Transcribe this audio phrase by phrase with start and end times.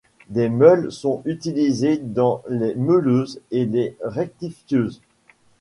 [0.31, 4.99] Des meules sont utilisées dans les meuleuses et les rectifieuses.